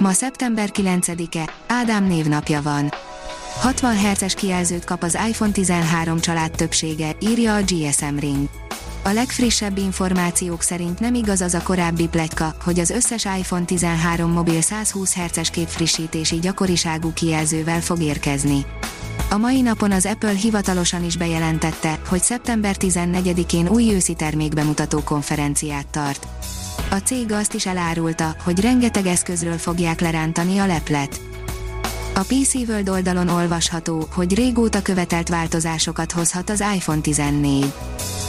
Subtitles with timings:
[0.00, 2.92] Ma szeptember 9-e, Ádám névnapja van.
[3.60, 8.48] 60 Hz-es kijelzőt kap az iPhone 13 család többsége, írja a GSM Ring.
[9.04, 14.30] A legfrissebb információk szerint nem igaz az a korábbi pletyka, hogy az összes iPhone 13
[14.30, 18.66] mobil 120 Hz-es képfrissítési gyakoriságú kijelzővel fog érkezni.
[19.30, 25.86] A mai napon az Apple hivatalosan is bejelentette, hogy szeptember 14-én új őszi termékbemutató konferenciát
[25.86, 26.26] tart.
[26.90, 31.20] A cég azt is elárulta, hogy rengeteg eszközről fogják lerántani a leplet.
[32.14, 37.72] A PC World oldalon olvasható, hogy régóta követelt változásokat hozhat az iPhone 14.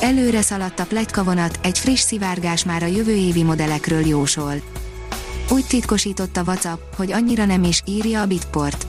[0.02, 4.54] Előre szaladt a pletykavonat, egy friss szivárgás már a jövő évi modellekről jósol.
[5.50, 8.88] Úgy titkosított a WhatsApp, hogy annyira nem is, írja a Bitport.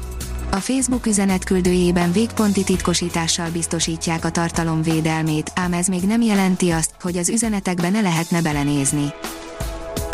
[0.50, 6.91] A Facebook üzenetküldőjében végponti titkosítással biztosítják a tartalom védelmét, ám ez még nem jelenti azt,
[7.00, 9.12] hogy az üzenetekbe ne lehetne belenézni.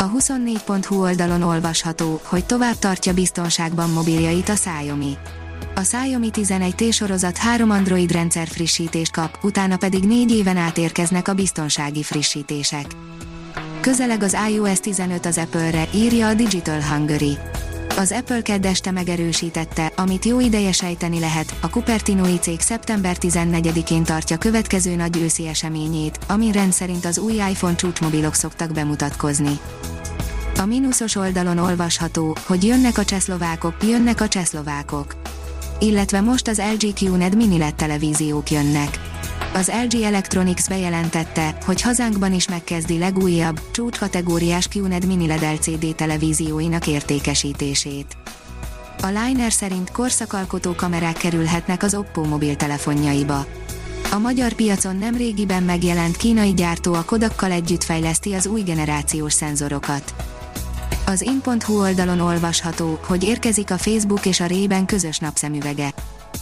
[0.01, 5.17] A 24.hu oldalon olvasható, hogy tovább tartja biztonságban mobiljait a Xiaomi.
[5.75, 11.27] A Xiaomi 11T sorozat három Android rendszer frissítést kap, utána pedig négy éven át érkeznek
[11.27, 12.85] a biztonsági frissítések.
[13.81, 17.37] Közeleg az iOS 15 az Apple-re, írja a Digital Hungary.
[17.99, 24.37] Az Apple keddeste megerősítette, amit jó ideje sejteni lehet, a Cupertinoi cég szeptember 14-én tartja
[24.37, 29.59] következő nagy őszi eseményét, amin rendszerint az új iPhone csúcsmobilok szoktak bemutatkozni.
[30.57, 35.15] A mínuszos oldalon olvasható, hogy jönnek a csehszlovákok, jönnek a csehszlovákok.
[35.79, 39.08] Illetve most az LG QNED mini LED televíziók jönnek.
[39.53, 46.87] Az LG Electronics bejelentette, hogy hazánkban is megkezdi legújabb, csúcskategóriás QNED mini LED LCD televízióinak
[46.87, 48.17] értékesítését.
[49.01, 53.45] A Liner szerint korszakalkotó kamerák kerülhetnek az Oppo mobiltelefonjaiba.
[54.11, 59.33] A magyar piacon nem régiben megjelent kínai gyártó a Kodakkal együtt fejleszti az új generációs
[59.33, 60.13] szenzorokat.
[61.05, 65.93] Az in.hu oldalon olvasható, hogy érkezik a Facebook és a Rében közös napszemüvege.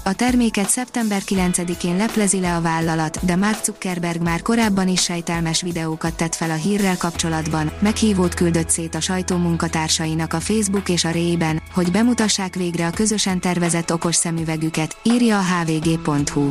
[0.03, 5.61] A terméket szeptember 9-én leplezi le a vállalat, de Mark Zuckerberg már korábban is sejtelmes
[5.61, 11.05] videókat tett fel a hírrel kapcsolatban, meghívót küldött szét a sajtó munkatársainak a Facebook és
[11.05, 16.49] a Rében, hogy bemutassák végre a közösen tervezett okos szemüvegüket, írja a hvg.hu.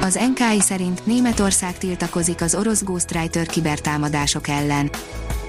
[0.00, 4.90] Az NKI szerint Németország tiltakozik az orosz Ghostwriter kibertámadások ellen.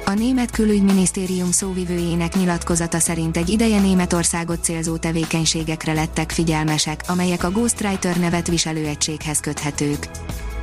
[0.09, 7.49] A német külügyminisztérium szóvivőjének nyilatkozata szerint egy ideje Németországot célzó tevékenységekre lettek figyelmesek, amelyek a
[7.49, 10.07] Ghostwriter nevet viselő egységhez köthetők.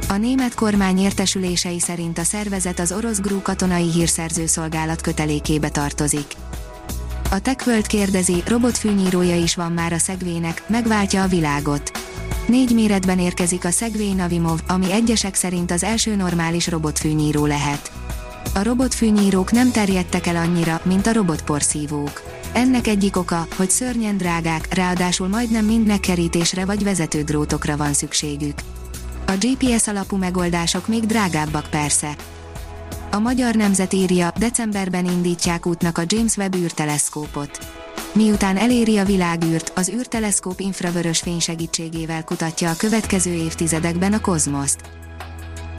[0.08, 6.34] A német kormány értesülései szerint a szervezet az orosz GRU katonai hírszerző szolgálat kötelékébe tartozik.
[7.30, 11.90] A TechWorld kérdezi, robotfűnyírója is van már a szegvének, megváltja a világot.
[12.46, 17.90] Négy méretben érkezik a Segway Navimov, ami egyesek szerint az első normális robotfűnyíró lehet
[18.56, 22.22] a robotfűnyírók nem terjedtek el annyira, mint a robotporszívók.
[22.52, 28.58] Ennek egyik oka, hogy szörnyen drágák, ráadásul majdnem mindnek kerítésre vagy vezetődrótokra van szükségük.
[29.26, 32.16] A GPS alapú megoldások még drágábbak persze.
[33.10, 37.58] A Magyar Nemzet írja, decemberben indítják útnak a James Webb űrteleszkópot.
[38.12, 44.80] Miután eléri a világűrt, az űrteleszkóp infravörös fény segítségével kutatja a következő évtizedekben a kozmoszt.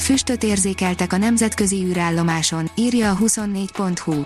[0.07, 4.21] Füstöt érzékeltek a nemzetközi űrállomáson, írja a 24.hu.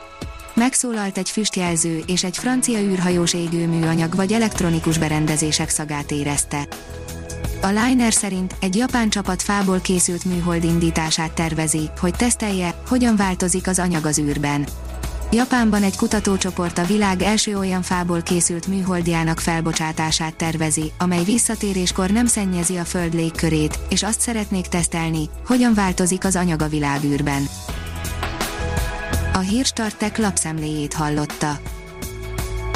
[0.53, 6.67] Megszólalt egy füstjelző, és egy francia űrhajós égőműanyag vagy elektronikus berendezések szagát érezte.
[7.61, 13.67] A Liner szerint egy japán csapat fából készült műhold indítását tervezi, hogy tesztelje, hogyan változik
[13.67, 14.67] az anyag az űrben.
[15.33, 22.25] Japánban egy kutatócsoport a világ első olyan fából készült műholdjának felbocsátását tervezi, amely visszatéréskor nem
[22.25, 27.43] szennyezi a Föld légkörét, és azt szeretnék tesztelni, hogyan változik az anyag a világűrben.
[29.33, 31.59] A Hírstartek lapszemléjét hallotta.